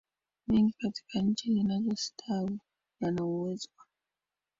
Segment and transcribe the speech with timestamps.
[0.47, 2.59] mengi katika nchi zinazostawi
[2.99, 3.85] yana uwezo wa